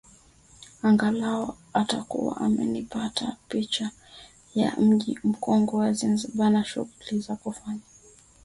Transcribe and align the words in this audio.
Angalau 0.87 1.43
utakuwa 1.81 2.35
umeipata 2.37 3.37
picha 3.49 3.91
ya 4.55 4.75
Mji 4.75 5.19
Mkongwe 5.23 5.79
wa 5.79 5.93
Zanzibar 5.93 6.49
na 6.49 6.63
shughuli 6.63 7.19
za 7.19 7.35
kufanya 7.35 7.81